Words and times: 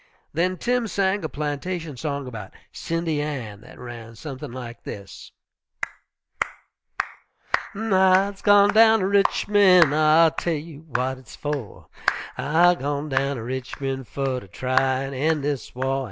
Then 0.33 0.57
Tim 0.57 0.87
sang 0.87 1.23
a 1.23 1.29
plantation 1.29 1.95
song 1.95 2.25
about 2.25 2.53
"Cindy 2.71 3.21
Ann" 3.21 3.61
that 3.61 3.77
ran 3.77 4.15
something 4.15 4.51
like 4.51 4.81
this: 4.81 5.31
_I'se 7.75 8.41
gwine 8.41 8.73
down 8.73 9.01
ter 9.01 9.07
Richmond, 9.07 9.93
I'll 9.93 10.31
tell 10.31 10.53
you 10.55 10.87
w'at 10.91 11.17
hit's 11.17 11.35
for: 11.35 11.85
I'se 12.35 12.77
gwine 12.77 13.09
down 13.09 13.35
ter 13.35 13.43
Richmond, 13.43 14.07
Fer 14.07 14.39
ter 14.39 14.47
try 14.47 15.03
an' 15.03 15.13
end 15.13 15.43
dis 15.43 15.75
war. 15.75 15.99